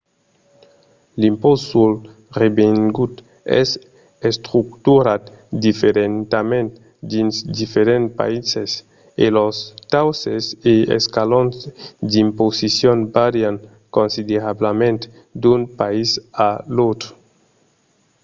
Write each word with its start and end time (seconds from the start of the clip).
l'impòst 1.21 1.61
sul 1.71 1.93
revengut 2.41 3.13
es 3.61 3.69
estructurat 4.29 5.23
diferentament 5.67 6.69
dins 7.11 7.35
diferents 7.59 8.13
païses 8.19 8.71
e 9.23 9.25
los 9.37 9.55
tausses 9.93 10.43
e 10.71 10.73
escalons 10.97 11.55
d'imposicion 12.11 12.97
vàrian 13.15 13.55
considerablament 13.97 14.99
d'un 15.41 15.61
país 15.79 16.09
a 16.47 16.49
l'autre 16.75 17.09